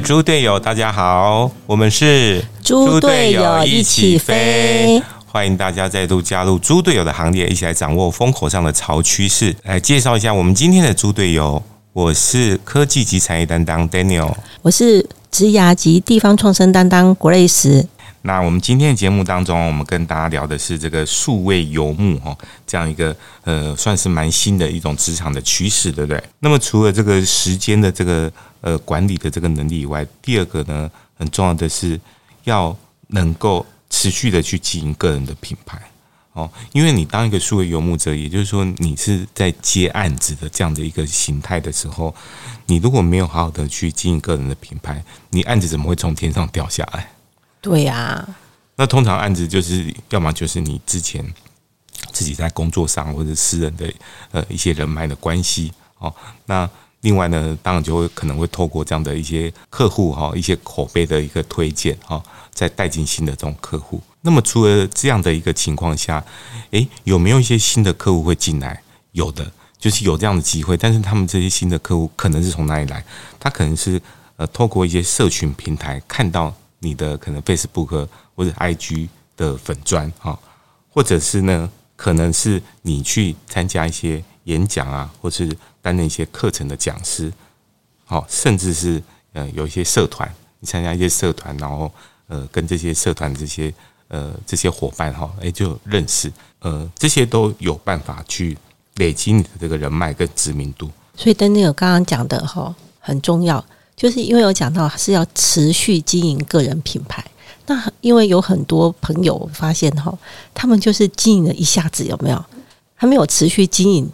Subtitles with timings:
[0.00, 5.00] 猪队友，大家好，我们是猪队友一起飞。
[5.26, 9.54] 欢迎大家再度加入猪队友的行列，一起来掌握风口上的潮趋势。
[9.64, 14.32] 来介绍一下我们今天的猪队友，我是科技及产业担当 Daniel，
[14.62, 17.84] 我是职涯及地方创生担当 Grace。
[18.22, 26.22] 那我们今天的节目当中，我们跟大家聊的是这个数位游牧哈，这样一个呃，算是蛮新的一种职场的趋势，对不对？
[26.40, 28.30] 那么除了这个时间的这个
[28.60, 31.98] 呃管理的这个能力以外，第二个呢，很重要的是
[32.44, 32.76] 要
[33.08, 35.80] 能够持续的去经营个人的品牌
[36.34, 42.14] 哦，因为你当一个数位游牧者，也就是说你是在接案子的这样的一个形态的时候，
[42.66, 47.08] 你如果没有好好的去经营个人的品牌，你案子怎么会从天上掉下来？
[47.60, 48.26] 对呀，
[48.76, 51.22] 那通常案子就是要么就是你之前
[52.10, 53.92] 自己在工作上或者私人的
[54.32, 56.10] 呃一些人脉的关系哦。
[56.46, 56.68] 那
[57.02, 64.02] 另外呢，当然就会可能会透过这样的一些客户哈，一些口碑的一个推荐哈，再带进新的这种客户。
[64.22, 66.24] 那么除了这样的一个情况下，
[66.70, 68.82] 诶，有没有一些新的客户会进来？
[69.12, 70.78] 有的，就是有这样的机会。
[70.78, 73.04] 但是他们这些新的客户可能是从哪里来？
[73.38, 74.00] 他可能是
[74.36, 76.54] 呃透过一些社群平台看到。
[76.80, 80.38] 你的可能 Facebook 或者 IG 的粉砖哈，
[80.88, 87.32] 或者是呢，可能是你去参加一些演讲啊，或是担任一些课程的讲师，
[88.04, 91.92] 好，甚至是呃有一些社团，你参加一些社团，然后
[92.28, 93.72] 呃跟这些社团这些
[94.08, 98.56] 呃这些伙伴哈，哎就认识，呃这些都有办法去
[98.96, 100.90] 累积你的这个人脉跟知名度。
[101.14, 103.62] 所以登尼尔刚刚讲的哈很重要。
[104.00, 107.22] 就是因为有讲到是要持续经营个人品牌，
[107.66, 110.18] 那因为有很多朋友发现哈，
[110.54, 112.42] 他们就是经营了一下子有没有，
[112.94, 114.10] 还没有持续经营，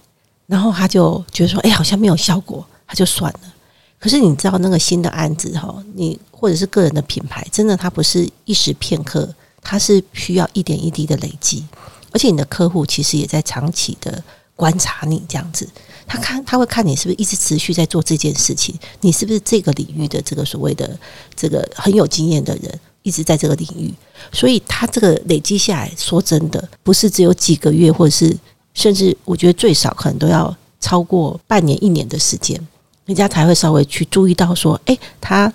[0.48, 3.40] 然后他就觉得说，哎，好像没有效果，他就算了。
[4.00, 9.32] 可是你知道那个新的案子哈，你或者是个人的品牌，真的它不是一时片刻，
[9.62, 11.64] 它是需要一点一滴的累积，
[12.10, 14.20] 而且你的客户其实也在长期的
[14.56, 15.68] 观察你这样子。
[16.08, 20.98] 他看他会看你是不是一直持续在做这件事情，你是不是这个领域的这个所谓的
[21.34, 23.92] 这个很有经验的人，一直在这个领域，
[24.32, 28.36] 所以他这个累积下来说真的不是只有几个月，或者是
[28.72, 32.56] 甚至我觉得最少可能都要超过半年一年的时间，
[33.04, 35.52] 人家才会稍微去注意到说，哎，他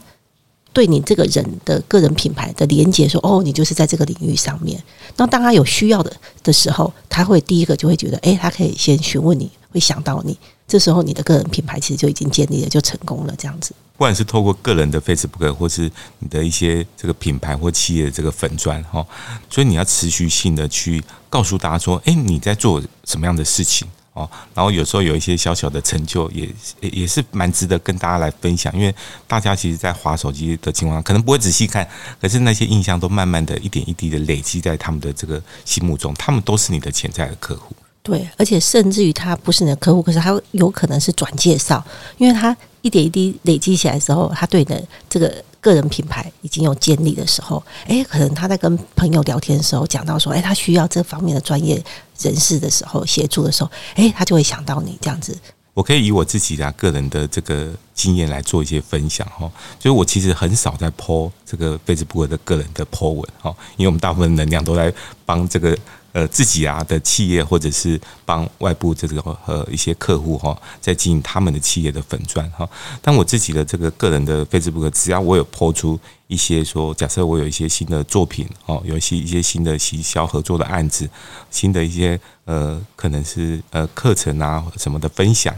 [0.73, 4.81] 对你这个人的个人品牌的连接，说哦，你就是在这个领域上面。
[5.17, 6.11] 那当他有需要的
[6.43, 9.51] 的时候，他会第一个就会觉得，哎，他可以先询问你。
[9.73, 10.37] 会想到你，
[10.67, 13.33] 这时候你的个人品牌其实就已经建立了，就成功了。
[13.37, 15.89] 这样子，不管是透过个人的 Facebook，或是
[16.19, 19.07] 你的一些这个品牌或企业的这个粉砖哈，
[19.49, 24.29] 所以你要持续性的去告诉大家说，哎，你在做什么样的事情哦。
[24.53, 26.49] 然后有时候有一些小小的成就，也
[26.81, 28.73] 也是蛮值得跟大家来分享。
[28.73, 28.93] 因为
[29.27, 31.87] 大家其实，在划手机的情况下，可能不会仔细看，
[32.21, 37.75] 可是那些印象都慢慢的一点一滴的累积在他们的这个心目中，他们都是你的潜在的客户。
[38.03, 41.83] 对，而且甚至于他不是你的客户，可是他有可能是转介绍，
[42.17, 51.81] 因为他一点一滴累积起来之后，他对你的这个个人品牌已经有建立的时候，哎，可能他在跟朋友聊天的时候讲到说，哎，他需要这方面的专业
[52.19, 55.37] 人士的时候协助的时候，哎，他就会想到你这样子。
[55.73, 64.93] 我可以以我自己的个人的这个经验来做一些分享哈，就是我其实很少在 po 这个 Facebook 的个人的 po 文哈，因为我们大部分能量都在
[65.25, 65.77] 帮这个。
[66.13, 72.69] 呃，自己啊的企业，或者是帮外部这个呃一些客户哈，在经营他们的企业的粉钻哈。
[73.01, 75.97] 但我自己的这个个人的 Facebook，只要我有抛出
[76.27, 81.09] 一些说，假设我有一些新的作品哦，有一些一些新的行销合作的案子，
[81.49, 85.55] 新的一些呃可能是呃课程啊什么的分享，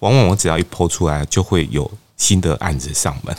[0.00, 1.90] 往往我只要一剖出来，就会有。
[2.20, 3.34] 新的案子上门，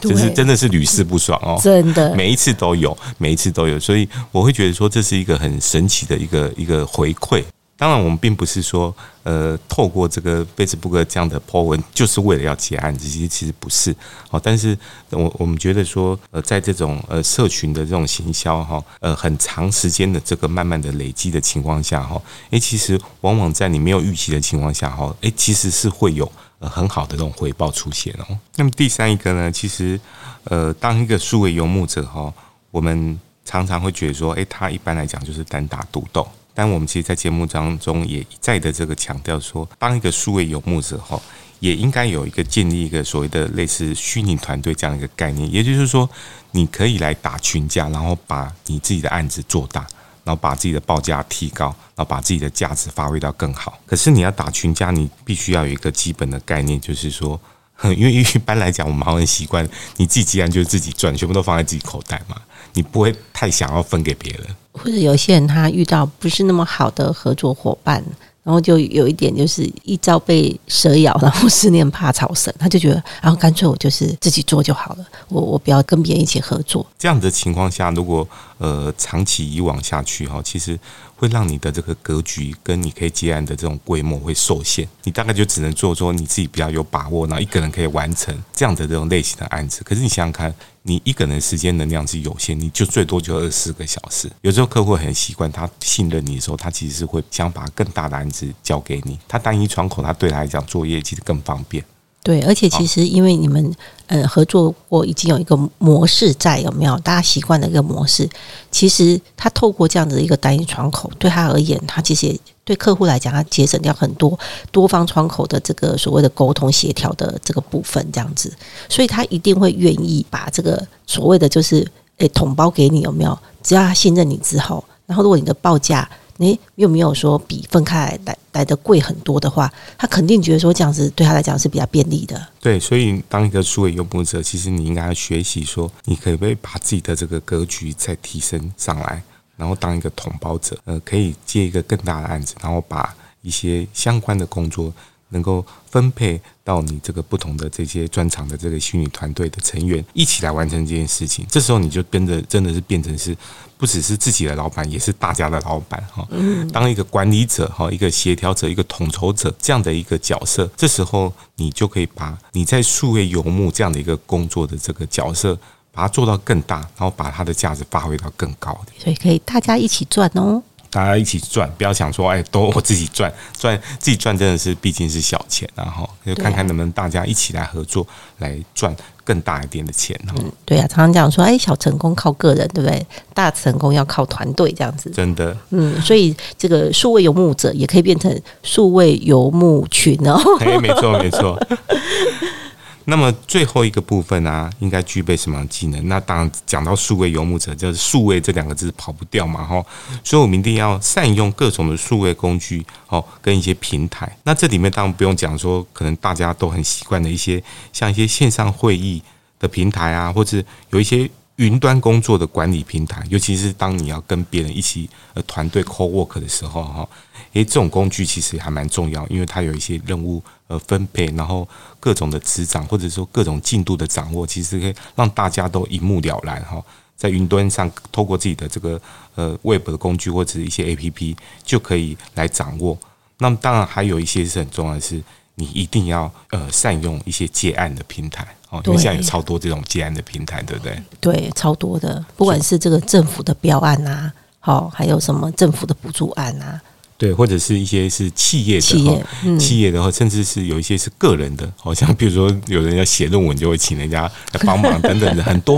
[0.00, 7.44] 就是真的是屡试不爽哦，真的每一次都有，每一次都有，所以我会觉得说这是一个很神奇的一个一个回馈。
[7.76, 13.94] 当然，我们并不是说呃透过这个 Facebook 这样的 po 文就是为了要结案子，其实其实不是
[14.30, 14.40] 哦。
[14.42, 14.76] 但是
[15.10, 22.20] 我我们觉得说呃在这种呃社群的这种行销哈呃很长时间的这个慢慢的累积的情况下哈，
[22.50, 26.68] 诶，其实往往在你没有预期的情况下哈，诶，其实是会有呃。
[26.68, 28.38] 很好的这种回报出现哦。
[28.56, 29.98] 那么第三一个呢，其实
[30.44, 32.32] 呃，当一个数位游牧者哈，
[32.70, 36.26] 我们常常会觉得说，诶，他一般来讲就是单打独斗。
[36.54, 41.20] 但我们其实，在节目当中也一再的这个强调说，当一个数位游牧者哈，
[41.60, 45.52] 也应该有一个建立一个所谓的类似虚拟团队这样一个概念。
[45.52, 46.08] 也就是说，
[46.50, 49.86] 你可以来打群架，然后把你自己的案子做大。
[50.24, 51.66] 然后把自己的报价提高，
[51.96, 53.76] 然后把自己的价值发挥到更好。
[53.84, 57.40] 可是你要打群架，你必须要有一个基本的概念，就是说
[57.82, 62.40] 因为一般来讲，我们好像习惯你自己既然就是自己赚，全部都放在自己口袋嘛，
[62.74, 64.46] 你不会太想要分给别人。
[64.72, 68.02] 或者有些人他遇到不是那么好的合作伙伴。
[68.44, 76.84] 然后就有一点，就是一朝被蛇咬，然后十年怕草绳，他就觉得，然后干脆我就是自己做就好了，我我不要跟别人一起合作。
[76.98, 78.26] 这样的情况下，如果
[78.58, 80.76] 呃长期以往下去哈，其实
[81.22, 89.84] 会让你的这个格局跟你可以接案的这种规模会受限，你大概就只能做说你自己比较有把握，然后一个人可以完成这样的这种类型的案子。
[89.84, 90.52] 可是你想想看。
[90.84, 94.28] 你一个人时间能量是有限，你就最多就二十四个小时。
[94.40, 99.16] 有时候客户很习惯，他信任你的时候，他其实是会想把更大的案子交给你。
[99.28, 101.84] 他单一窗口，他对他来讲做业其实更方便。
[102.24, 103.74] 对，而且其实因为你们
[104.06, 106.96] 呃合作过，已经有一个模式在，有没有？
[107.00, 108.28] 大家习惯的一个模式，
[108.70, 114.38] 其实他透过这样的一个单一窗口，对他而言，他其实对客户来讲，他节省掉很多
[114.70, 118.52] 多方窗口的这个所谓的沟通协调的这个部分，这样子，
[118.88, 121.84] 所以他一定会愿意把这个所谓的就是
[122.18, 123.36] 诶统包给你，有没有？
[123.64, 126.08] 只要他信任你之后，然后如果你的报价。
[126.42, 132.48] 诶，又没有说比分开来来来的贵很多的话，他肯定觉得说这样子对他来讲是比较便利的。
[132.60, 139.22] 对，所以当一个数位拥护者，其实你应该要学习说，你可不可以把自己的这个格局再提升上来，
[139.56, 144.92] 然后当一个同胞者，呃，可以接一个更大的案子，然后把一些相关的工作。
[145.32, 153.36] 能够分配到你这个不同的这些专场的这个虚拟团队的成员一起来完成这件事情，这时候你就跟着真的是变成是
[153.76, 156.26] 不只是自己的老板，也是大家的老板哈。
[156.72, 165.58] 当一个管理者哈，一个协调者，一个统筹者这样的一个角色，这时候你就可以把你在数位游牧这样的一个工作的这个角色，
[165.90, 168.92] 把它做到更大，然后把它的价值发挥到更高的。
[168.98, 170.62] 所以可以大家一起赚哦。
[170.92, 178.06] 大家一起赚，不要想说，哎，都我自己赚，赚自己赚真的是毕竟是小钱，然后就看看能不能大家一起来合作，
[178.38, 178.94] 来赚
[179.24, 180.14] 更大一点的钱。
[180.36, 183.06] 嗯，对啊，常常讲说，哎，小成功靠个人，对不对？
[183.32, 185.08] 大成功要靠团队，这样子。
[185.08, 188.30] 真的，嗯，所以这个数位游牧者也可以变成
[188.62, 190.38] 数位游牧群哦。
[190.60, 191.58] 哎，没错，没错。
[193.04, 196.08] 那么最后一个部分啊，应该具备什么技能？
[196.08, 199.84] 那当然讲到数位游牧者，就是数位这两个字跑不掉嘛，哈。
[200.22, 204.30] 所以我们一定要善用各种的数位工具，哦，跟一些平台。
[204.44, 207.62] 那这里面当然不用讲说，可能大家都很习惯的一些，
[207.92, 209.22] 像一些线上会议
[209.58, 211.28] 的平台啊，或者有一些
[211.62, 217.08] 云端工作的管理平台，尤其是当你要跟别人一起呃团队 co work 的时候，哈。
[217.52, 221.68] 诶，这种工具其实还蛮重要，因为它有一些任务呃分配，然后
[222.00, 226.82] 各种的执掌或者说各种进度的掌握，其实可以让大家都一目了然哈。
[227.14, 229.00] 在云端上，透过自己的这个
[229.36, 232.98] 呃 Web 的工具或者是一些 APP 就可以来掌握。
[233.38, 235.22] 那么当然还有一些是很重要的是，
[235.54, 241.02] 你一定要呃善用一些接案的平台哦，因为现在有超多这种接案的平台，对不对？
[241.20, 246.80] 对，超多的，不管是这个政府的标案啊，好，还有什么政府的补助案啊。
[247.18, 249.26] 对，或者是一些是企业的，企业，
[249.58, 254.22] 企业的，或甚至是有一些是个人的，好像比如说有人要写论文，就会请人家
[254.52, 255.76] 来帮忙等等的，很多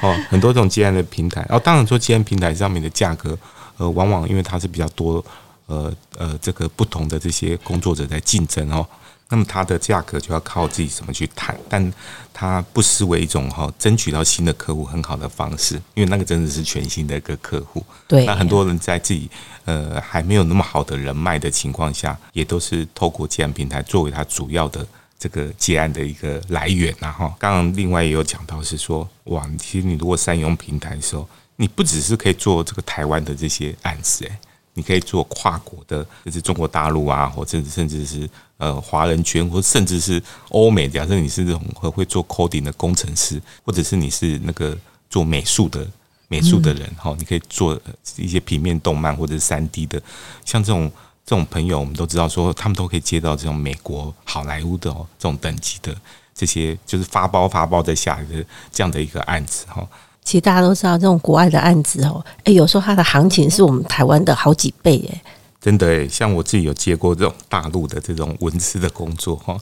[0.00, 1.40] 哦，很多这种接案的平台。
[1.48, 3.36] 然后当然说接案平台上面的价格，
[3.76, 5.22] 呃，往往因为它是比较多，
[5.66, 8.86] 呃呃，这个不同的这些工作者在竞争哦。
[9.28, 11.92] 那么它的价格就要靠自己怎么去谈，但
[12.32, 17.84] 它不失为一种哈争取到新的客户很好的方式，因为那个真的是全新的一个客户。
[18.06, 19.28] 对，那很多人在自己
[19.64, 24.86] 呃还没有那么好的人脉的情况下，也都是透过接案平台作为他主要的
[25.18, 26.94] 这个接案的一个来源。
[27.00, 34.38] 然后，刚刚另外也有讲到是说，哇，其实你如果善用平台的时候，你不只是可以做这个台湾的这些案子，诶，
[34.76, 38.30] 你可以做跨国的，就是中国大陆啊，或者甚至是。
[38.58, 40.18] 呃，华人圈，或甚至是
[40.48, 44.74] 欧美，假设你是这种会会做 coding 的工程师，或者是你是那个
[45.10, 45.86] 做美术的
[46.28, 47.78] 美术的人，哈，你可以做
[48.16, 50.00] 一些平面动漫或者是三 D 的，
[50.42, 50.90] 像这种
[51.26, 55.94] 这种朋友，我们都知道说，他们都可以接到这种美国好莱坞的哦这种等级的
[56.34, 58.42] 这些，就是发包发包在下的
[58.72, 59.86] 这样的一个案子，哈。
[60.26, 65.22] 其实大家都知道，这种国外的案子哦，哎，有时候它的行情是我们台湾的好几倍，哎。
[65.58, 69.56] 真的哎，像我自己有接过这种大陆的这种文字的工作哈，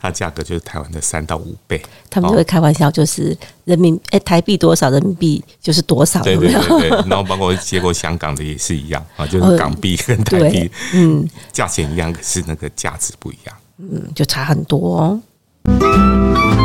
[0.00, 1.80] 它价格就是台湾的三到五倍。
[2.10, 6.22] 他们就会开玩笑，就是人民哎台币多少，人民币就是多少。
[6.22, 16.63] 对对对对，然后包括接过香港的也是一样啊，就是港币跟台币，嗯，价钱一样，可是那个价值不一样，嗯，就差很多哦。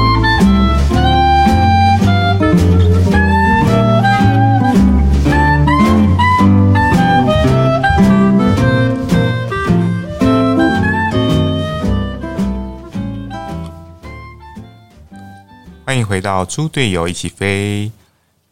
[15.90, 17.92] 欢迎回到猪队友一起飞。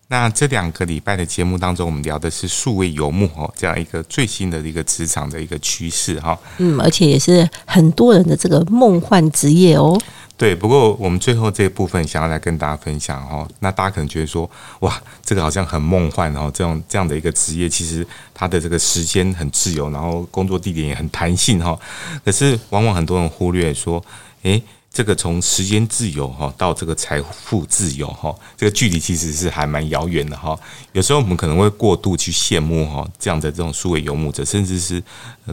[0.08, 6.36] 那这两个礼拜的节目当中，我们聊的是数位游牧哦，这样一个最新的一个职场的一个趋势哈。
[6.58, 9.96] 嗯，而且也是很多人的这个梦幻职业哦。
[10.36, 18.04] 对，不过我们最后这一部分想要来跟大家分享哦，那大家可能觉得说，哇，这个好像很梦幻哦，这种这样的一个职业，其实
[18.34, 21.78] 它的这个时间很自由，然后工作地点也很弹性哈。
[22.26, 24.04] 可是往往很多人忽略说，
[24.42, 24.60] 诶。
[24.98, 30.60] 这个从时间自由哈到这个财富自由哈，这个距离其实是还蛮遥远的哈。
[30.92, 35.00] 有时候我们可能会过度去羡慕哈这样的这种数位游牧者，甚至是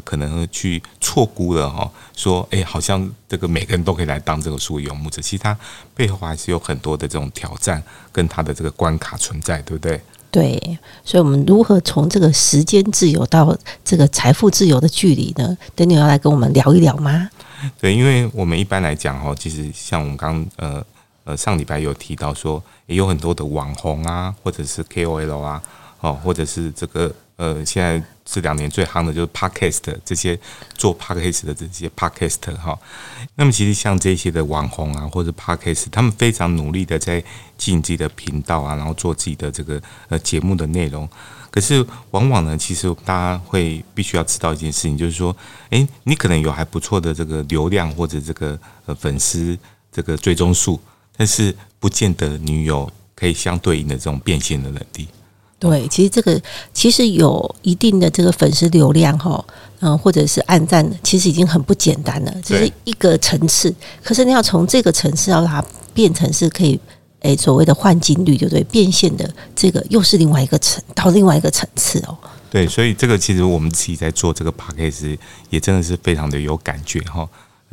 [0.03, 5.55] 可能去错估了哈，说哎，好像这个每个人都可以来当这个数位游牧者，其实它
[5.95, 10.01] 背后还是有很多的这种挑战跟它的这个关卡存在，对不对？
[10.31, 15.55] 对，所以我们如何从这个时间自由到这个财富自由的距离呢？
[15.75, 17.29] 等你要来跟我们聊一聊吗？
[17.81, 20.85] 对，因为我们一般来讲哈，其实像我们刚呃
[21.25, 25.63] 呃上礼拜有提到说，也有很多的网红啊，或者是 KOL 啊，
[26.01, 30.39] 哦，或者是这个呃现在这两年最夯的就是 Podcast 这些
[30.75, 32.79] 做 Podcast 的这些 Podcast 哈。
[33.37, 37.23] 那么其实像这些的网红啊，或者 Podcast，他们非常努力的在
[37.59, 41.09] 经营自己的频道啊，然后做自己的这个呃节目的内容。
[41.51, 45.37] 可是，往往呢，其实大家会必须要知道一件事情，就是说，
[45.71, 49.57] 诶，你可能有还不错的这个流量或者这个呃粉丝
[49.93, 50.81] 这个追踪数，
[51.17, 55.07] 但是不见得你有可以相对应的这种变现的能力。
[55.71, 56.41] 对，其实这个
[56.73, 59.45] 其实有一定的这个粉丝流量哈，
[59.81, 63.75] 嗯，或者是暗赞，其实已经很不简单了，这是一个层次。
[64.03, 66.79] 可是你要从这个层次要它变成是可以。
[67.21, 72.15] 诶，所谓的换金率，对不对变现的这个又是另外一个层，到另外一个层次哦。
[72.51, 75.19] 对，所以这个其实我们自己在做这个 p a c k a g e
[75.49, 77.27] 也真的是非常的有感觉哈。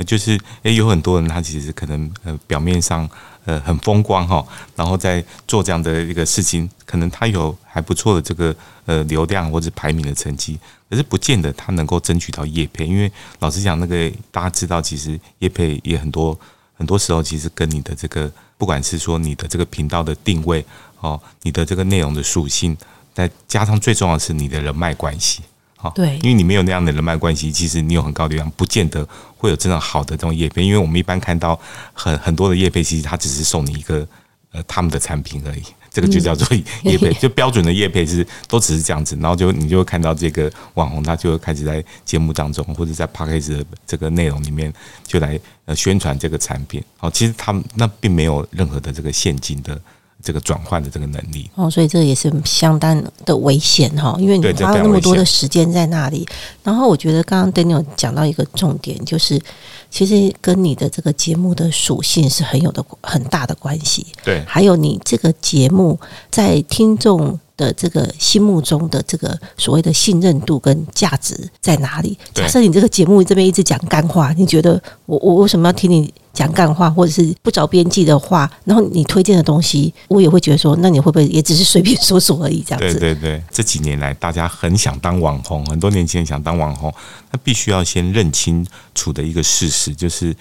[0.08, 3.06] 就是诶，有很多人他其实可能呃表面上
[3.46, 4.46] 呃很风光哈，
[4.76, 8.56] 然后在做这样的一个事情，可能他有还不错的这个
[8.86, 16.38] 呃流量或者排名的成绩，可是不见得他能够争取到业配，因为老实讲，那个大家知道，其实业配也很多，
[16.76, 18.32] 很多时候其实跟你的这个。
[18.62, 20.64] 不管是说你的这个频道的定位
[21.00, 22.78] 哦，你的这个内容的属性，
[23.12, 25.42] 再加上最重要的是你的人脉关系，
[25.82, 30.64] 好，对，因为你没有那样的人脉关系，其实你有很高的量，不见得会有这种好的这种业配。
[30.64, 31.60] 因为我们一般看到
[31.92, 34.08] 很很多的业配，其实他只是送你一个
[34.52, 35.64] 呃他们的产品而已。
[35.94, 36.48] 这个就叫做
[36.84, 44.72] 叶配， 就标准的叶配是都只是这样子，然后就你就会看到这个网红，他就会开始在节目当中或者在 p a c k a g e 的这个内容里面
[45.06, 46.82] 就来呃宣传这个产品。
[47.02, 49.78] 哦，其实他们那并没有任何的这个现金的
[50.22, 51.50] 这个转换的这个能力。
[51.56, 56.28] 哦，所以这也是相当的危险哈，因为你花了那么多的时间在那里。
[56.64, 59.42] 然后我觉得刚刚 Daniel 讲到一个重点，就是
[59.90, 64.06] 其实跟你的这个节目的属性是很有的很大的关系。
[64.24, 66.00] 对，还有你这个节目
[66.30, 72.18] 在听众的这个心目中的这个所谓的信任度跟价值在哪里？
[72.34, 76.14] 假设你这个节目这边一直讲干话，你觉得我我为什么要听你？
[76.34, 82.62] 讲干话或者是不着边际的话，然后你推荐的东西，我也会觉得说，那你会不会也只是随便说说而已？
[82.62, 83.00] 这样子。
[83.00, 86.94] 对对对，这几年来，大家很想当网红，很多年轻人想当网红，
[87.32, 90.36] 那必须要先认清楚的一个事实，就是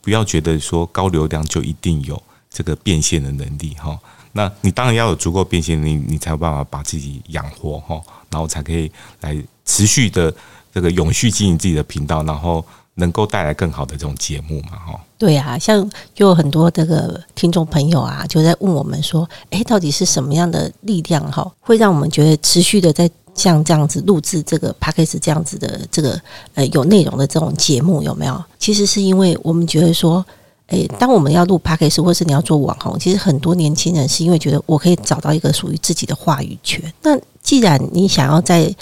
[0.00, 2.20] 不要觉得说高流量就一定有
[2.50, 3.98] 这个变现的能力哈。
[4.32, 9.36] 那你当然要有足够变现能力，你才有办法把自己养活哈，然后才可以来
[9.66, 10.34] 持续的
[10.72, 12.64] 这个永续经营自己的频道，然后。
[12.94, 14.70] 能够带来更好的这种节目嘛？
[14.72, 26.20] 哈，对啊，像就有很多这个听众朋友啊，就在问我们说，哎，到底是什么样的力量哈，会让我们觉得持续的在像这样子录制这个 p a c k a g e 这样子的这个
[26.54, 28.44] 呃有内容的这种节目有没有？
[28.58, 30.24] 其实是因为我们觉得说，
[30.68, 36.80] 哎，当我们要录 p a c k a g e 或是你要做网红，其实很多年轻人是因为觉得我可以找到一个属于自己的话语权。
[37.02, 38.72] 那既然你想要在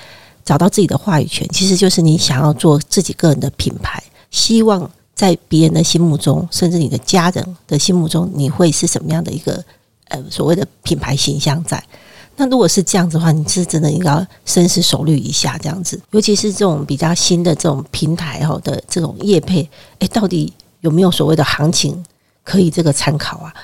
[0.44, 9.64] 找到自己的话语权，其实就是你想要做自己个人的品牌，希望在别人的心目中，甚至你的家人的心目中，你会是什么样的一个
[10.08, 11.82] 呃所谓的品牌形象在？
[12.34, 19.68] 那如果是这样子的话，你是真的应该深思熟虑一下这样子，尤其是这种比较新的这种平台哈的这种业配，
[19.98, 22.02] 诶，到底有没有所谓的行情
[22.42, 23.54] 可以这个参考啊？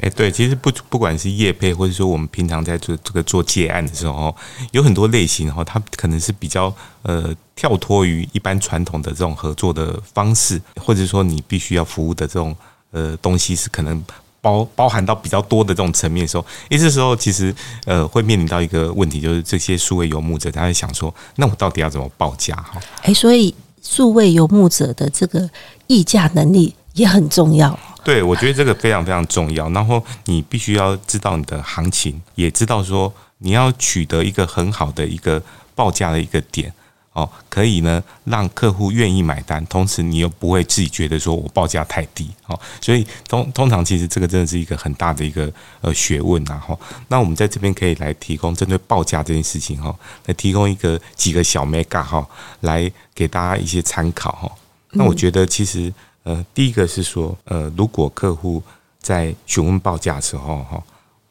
[0.00, 4.34] 哎，对，其实不不管是业配，或者说我们平常在做这个做借案的时候，
[4.70, 12.54] 有很多类型哈，它可能是比较呃跳脱于一般传统的这种合作的方式，或者说你必须要服务的这种
[12.92, 14.00] 呃东西是可能
[14.40, 17.52] 包包含到比较多的这种层面的时候，诶，这时候其实
[17.84, 22.80] 呃会面临到一个问题，就是这些数位游牧者他在想说，那我到底要怎么报价哈？
[23.02, 23.52] 哎，所以
[23.82, 25.50] 数位游牧者的这个
[25.88, 27.76] 议价能力也很重要。
[28.08, 29.68] 对，我觉得这个非常非常重要。
[29.68, 35.42] 然后你必须要知道你的行情，也知道说你要取得一个很好的一个
[35.74, 36.72] 报价的一个点。
[37.12, 46.78] 哦，可以呢，让客户愿意买单，同时你又不会自己觉得说我报价太低，哦，所以通通常其实这个真的是一个很大的一个呃学问呐，哈。
[47.08, 52.26] 那我们在这边可以来提供针对报价这件事情，哈，来提供一个几个小 mega 哈，
[52.60, 54.50] 来给大家一些参考，哈。
[54.92, 55.92] 那我觉得其实
[56.28, 58.62] 呃，第一个是说，呃，如果客户
[59.00, 60.82] 在询问报价的时候，哈，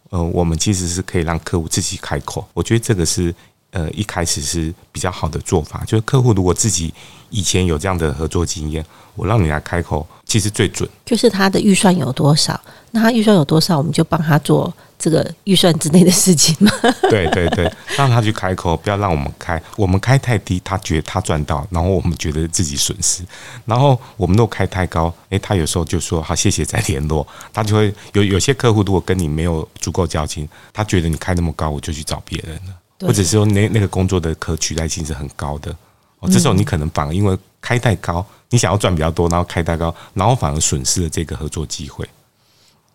[0.10, 3.34] 呃，我们其实是可以让客户自己开口，我觉得这个是。
[3.72, 6.92] 呃，一开始是比较好的做法，就是客户如果自己
[7.30, 10.90] 以前有这样的合作经验，我让你来开口，其实最准。
[11.06, 12.60] 就是他的预算有多少，
[12.92, 16.72] 那他预算有多少，我们就帮他做这个预算之内的事情吗。
[17.10, 23.24] 对对对，让他去开口，不要让我们开，我们开太低，他觉得他赚到，然后我们觉得自己损失。
[23.66, 27.26] 然后我们都开太高，诶，他有时候就说好，谢谢再联络。
[27.54, 32.74] 他就会有有些客户如果跟你没有足够交情，他觉得你开那么高，我就去找别人了。
[33.00, 35.72] 或者是说那那个工作的可取代性是很高的，
[36.20, 42.04] 哦，这时候你可能反而因为开太高，你想要赚比较多，然后开太高，然后反而损失了这个合作机会。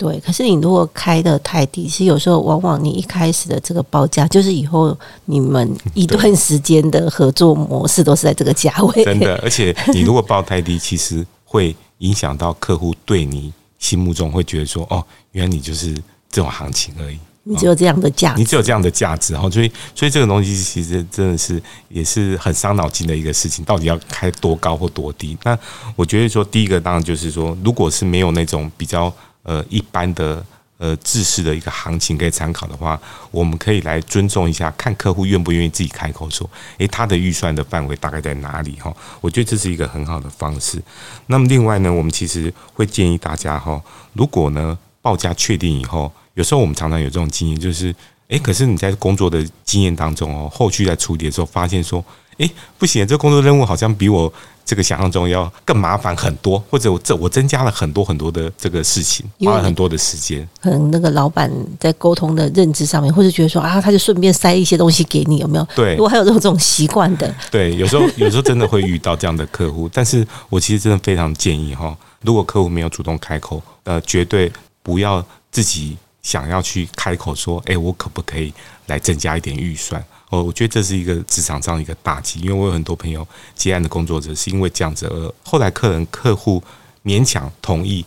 [0.03, 9.05] 对，可是你如果开的太低，其实有时候往往你一开始的这个报价，就是以后你们 一段时间的合作模式都是在这个价位。
[9.05, 15.95] 真的，而且你如果报太低，其实会影响到客户对你心目中会觉得说，哦，原来你就是
[16.29, 17.17] 这种行情而已。
[17.45, 25.37] 你只有这样的价，你只有这样的价值，然后所以所以这个东西其实真的是也是很伤脑筋的一个事情，到底要开多高或多低？
[25.43, 25.57] 那
[25.97, 30.45] 我觉得说第一个当然就是说，如果是没有那种比较呃一般的
[30.79, 38.77] 呃制式的一个行情可以参考的话，我们可以来尊重一下，看客户愿不愿意自己开口说，诶，他的预算的范围大概在哪里？
[38.81, 40.83] 哈，我觉得这是一个很好的方式。
[41.27, 46.11] 那么另外呢，我们其实会建议大家哈，如果呢报价确定以后。
[46.35, 47.95] 有时候我们常常有这种经验，就是，
[48.27, 52.03] 哎，可是你在工作的经验当中哦，后续在处理的时候，发现说，
[52.39, 54.33] 哎，不行，这个工作任务好像比我
[54.65, 60.49] 这个想象中要更麻烦很多，或者我这我增加了很多很多的这个事情，花了很多的时间。
[60.61, 65.67] 可能那个老板在沟通的认知上面，或者觉得说啊，他就顺便塞一些东西给你，有没有？
[65.75, 74.51] 对，如果还有这种这种习惯的，对，有时候 有时候真的会遇到这样的客户，但是我其实真的非常建议哈，如果客户没有主动开口，呃，绝对
[74.83, 75.97] 不要自己。
[76.23, 78.55] 想要去开口说，哎，我可不可以
[78.87, 80.01] 来增加一点预算？
[80.33, 86.63] 哦，我觉得这是一个职场上一个大忌，因为我有很多朋友接案的工作者是因为这样子，而后来客人客户
[87.05, 88.03] 勉强同意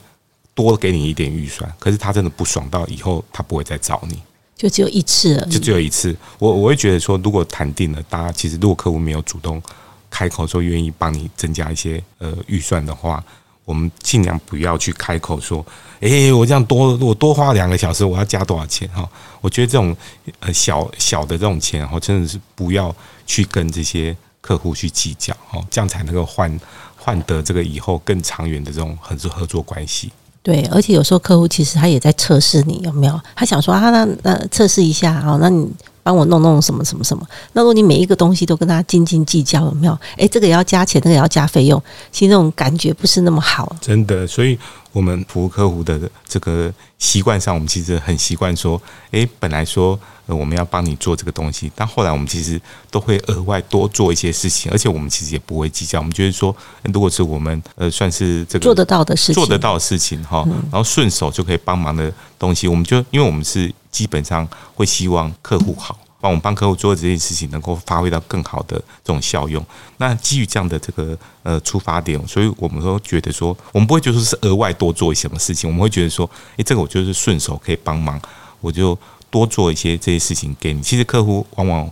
[0.56, 4.20] 多给你一点预算，可是他真的不爽到以后他不会再找你，
[4.58, 6.18] 就只有一次，就只有一次。
[6.40, 9.62] 我我会觉得说，如果谈定了，大家其实如果客户没有主动
[10.10, 13.24] 开口说愿意帮你增加一些呃预算的话。
[13.66, 15.66] 我们尽量不要去开口说，
[16.00, 18.88] 诶，我这样多，我多花两个小时，我要加多少钱？
[18.90, 19.10] 哈，
[19.42, 19.96] 我觉得这种
[20.40, 26.60] 呃小小的这种钱，哈，真的是不要去跟这些客户去计较，哈，这样才能够换
[26.96, 30.12] 换得这个以后更长远的这种合作合作关系。
[30.44, 35.68] 对，而且有时候客户其实他也在测试你有没有，他想说啊，那那测试一下啊，那你。
[36.06, 37.28] 帮我弄弄什么什么什么？
[37.54, 40.00] 那如果你每一个东西都跟他斤斤计较，有没有？
[40.18, 43.76] 诶，这个也要加钱，那个也要加费用，其实那种感觉不是那么好。
[43.82, 44.56] 真的，所以
[44.96, 48.82] 我们服务客户的这个习惯上，我们其实很习惯说，
[49.12, 56.00] 诶，本来说我们要帮你做这个东西，但后来我们其实都会额外多做一些事情，而且我们其实也不会计较。
[56.00, 56.56] 我们觉得说，
[56.94, 63.70] 如果是我们呃算是这个做得到的事情，做得到的事情哈，然后顺手就可以帮忙的东西，我们就因为我们是。
[63.96, 69.64] 基本上会希望客户好，帮我们帮客户做这件事情能够发挥到更好的这种效用。
[69.98, 78.20] 那基于这样的这个呃出发点，所以我们都觉得说，我们不会觉得是额外多做一些什么事情，我们会觉得说，诶，这个我就是顺手可以帮忙，
[78.60, 78.98] 我就
[79.30, 80.82] 多做一些这些事情给你。
[80.82, 81.92] 其实客户往往。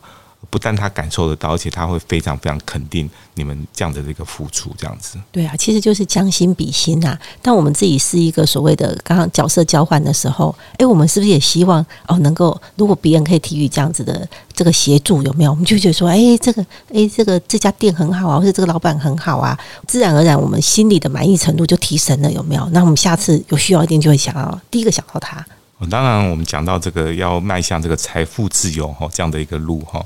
[0.53, 5.17] 不但他感受得到，而且他会非常非常肯定你们这样的这个付出，这样子。
[5.31, 7.17] 对啊，其实就是将心比心呐。
[7.41, 15.49] 但我们自己是一个所谓的刚刚角色交换的时候，哎，我们是不是也希望哦，能够如果别人可以提予这样子的这个协助，有没有？
[15.49, 16.63] 我们就觉得说，哎，这个，
[16.93, 22.69] 哎，这个这家店很好啊，或者这个老板很好啊，自然而然我们心里的满意程度就提升了，有没有？
[22.71, 25.43] 那我们下次有需要一定就会想要第一个想到他。
[25.89, 30.03] 当然，我们讲到这个要迈向这个财富自由哈这样的一个路哈，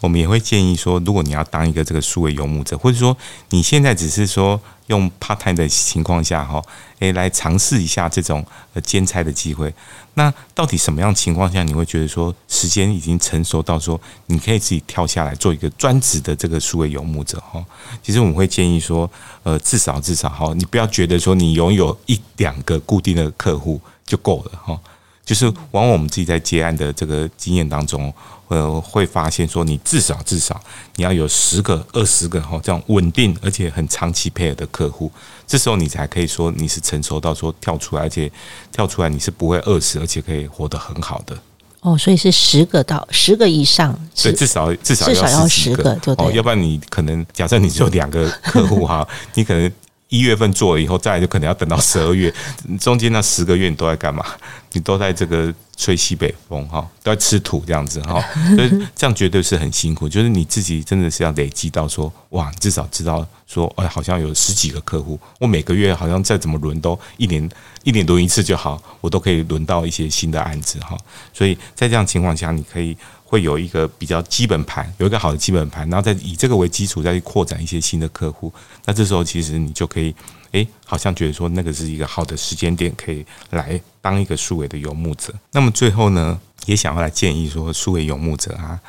[0.00, 3.16] 我们也会建议说，如果你要当一个这个数位游牧者，或者说
[3.50, 6.62] 你现在只是说用 part time 的情况下哈，
[6.98, 8.44] 诶，来尝试一下这种
[8.82, 9.72] 兼差的机会，
[10.14, 17.64] 那到底什么样情况下你会觉得说时间已经成熟到说你可以自己跳下来做一个专职的这个数位游牧者哈？
[18.02, 19.10] 其实我们会建议说，
[19.42, 24.78] 呃，至少至少哈，你不要觉得说你拥有一两个固定的客户就够了哈。
[25.30, 28.12] 就是往往我们自己在接案的这个经验当中，
[28.48, 30.60] 呃，会发现说，你至少至少
[30.96, 35.08] 你要有十个、二十个哈，这样稳定而且很长期配合的客户，
[35.46, 38.28] 这时候你才可以说你是成熟到说跳出来，而且
[38.72, 41.38] 跳出来你是不会饿死，而且可以活得很好的。
[41.78, 49.70] 哦，所以是十个到十个以上，对，至少至少至少要十个，就哦，要不然你可能假设你只有两个客户哈，你可能。
[50.10, 52.32] 一月份做了以后，再来就可能要等到十二月，
[52.78, 54.24] 中间那十个月你都在干嘛？
[54.72, 58.22] 你都在这个吹西北风哈，都在吃土这样子哈，
[58.54, 60.08] 所以这样绝对是很辛苦。
[60.08, 67.48] 就是你自己真的是要累积到说，哇，至少知道说，哎，好像有十几个客户，我每个月好像再怎么轮都一年
[67.82, 70.96] 一年轮一次就好，我都可以轮到一些新的案子哈。
[71.32, 72.96] 所以在这样情况下，你可以。
[73.30, 78.52] 会有一个比较基本盘，有一个好的基本盘，然后再以这个为基础，再去扩展一些新的客户。
[78.84, 80.12] 那这时候其实你就可以，
[80.50, 85.32] 诶，好像觉得说那个是一个好的时间点，可以来当一个数位的游牧者。
[85.52, 88.80] 那么最后呢，也想要来建议说，数位游牧者啊。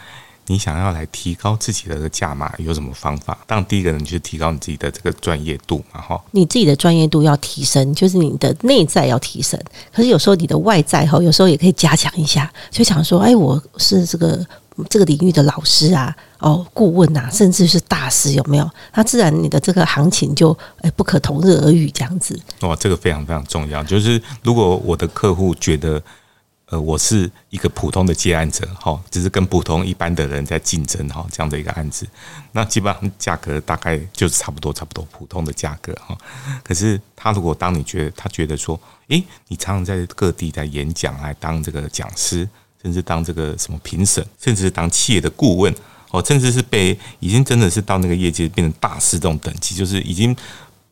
[0.47, 3.37] 你想要来提高自己的价码，有什么方法？
[3.47, 6.21] 当然，第一个人就是提高你自己的这个专业度嘛，哈。
[6.31, 9.57] 你自己的专业度要提升，就是你的内在要提升。
[9.93, 12.51] 可是有时候你的外在哈，有时候也可以加强一下。
[12.69, 14.45] 就想说，哎，我是这个
[14.89, 18.69] 这个领域的老师啊，哦，顾问呐，甚至是大师，有没有？
[18.93, 22.37] 那自然你的这个行情就哎不可同日而语这样子。
[22.61, 23.81] 哇，这个非常非常重要。
[23.83, 26.01] 就是如果我的客户觉得。
[26.71, 32.07] 呃，我是一个普通的接案者，哈，只是跟普通一般的人在竞争，哈，这样的一个案子，
[32.53, 36.17] 那基本上价格大概就是差不多，差不多普通的价格，哈。
[36.63, 38.79] 可是他如果当你觉得他觉得说，
[39.09, 42.47] 诶，你常常在各地在演讲，来当这个讲师，
[42.81, 45.75] 甚至当这个什么评审，甚至是当企业的顾问，
[46.11, 50.33] 哦，甚至是被已经真的是到那个业界变成大师这种等级，就是已经。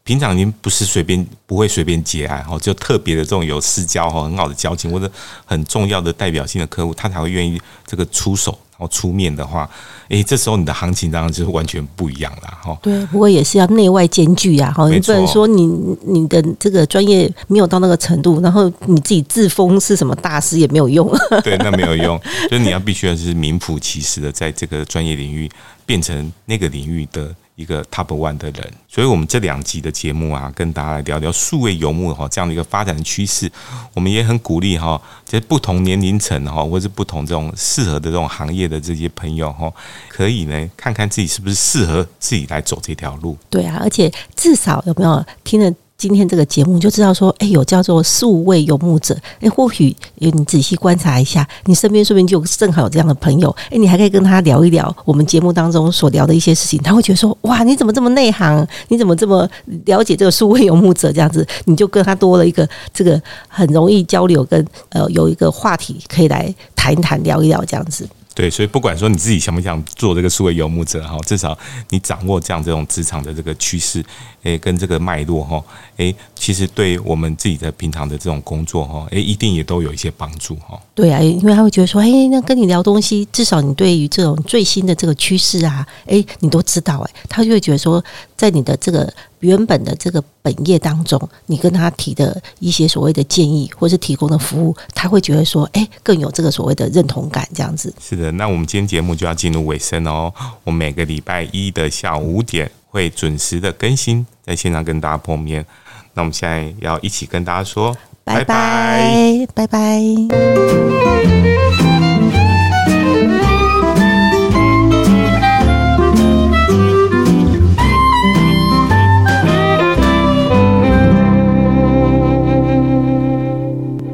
[0.03, 5.12] 平常已经不是随便不会随便接案哈，就特别的这种有私交哈，很好的交情或者
[5.45, 9.69] 很重要的代表性的客户，他才会愿意这个出手然后出面的话，
[10.07, 12.75] 诶，这时候你的行情当然就是完全不一样了哈。
[12.81, 15.67] 对，不过也是要内外兼具呀哈，你不能说你
[16.07, 21.07] 你的这个专业没有到那个程度，然后你自己自封是什么大师也没有用。
[21.43, 25.47] 对，那没有用，就是你要必须要是名副其实的在这个专业领域
[25.85, 27.35] 变成那个领域的。
[27.59, 33.51] 一个 top one 的人，所以我们这两集的节目啊，跟大家来聊聊数位游牧哈这样的一个发展趋势。
[33.93, 39.69] 我们也很鼓励哈，这不同年龄层哈，或是不同这种适合的这种行业的这些朋友哈，
[40.07, 43.37] 可以呢看看自己是不是适合自己来走这条路。
[43.49, 45.69] 对啊，而且至少有没有听了？
[45.99, 58.65] 今天这个节目就知道说，哎，有叫做数位游牧者，哎，或许你仔细观察一下，你身边说不定就正好有这样的朋友，哎，你还可以跟他聊一聊我们节目当中所聊的一些事情，他会觉得说，哇，你怎么这么内行？
[58.88, 59.45] 你怎么这么
[59.83, 61.12] 了解这个数位游牧者？
[61.12, 68.07] 这样子，你就跟他多了一个这个很容易交流，跟呃有一个话题可以来谈一谈、聊一聊这样子。
[68.35, 71.57] 对，所以不管说你自己想不想做这个数位游牧者哈，至少
[71.89, 74.01] 你掌握这样这种职场的这个趋势，
[74.43, 75.63] 诶，跟这个脉络哈，
[75.97, 80.80] 诶，其实对我们自己的平常的这种工作哈，诶，一定也都有一些帮助哈。
[80.95, 88.04] 对啊，因为他会觉得说，诶，那跟你聊东西，至少你对于这种最新的这个趋势啊，诶，你都知道，诶，他就会觉得说，
[88.36, 89.12] 在你的这个。
[89.41, 97.93] 原本的这个本业当中，你跟他提的一些所谓的建议，或是提供的服务，他会觉得说，哎，更有这个所谓的认同感，这样子。
[98.02, 100.30] 是的，那我们今天节目就要进入尾声哦。
[100.65, 105.65] 我每个礼拜一的下午五点会准时的更新，在现场跟大家碰面。
[106.13, 109.99] 那我们现在要一起跟大家说，拜拜，拜拜。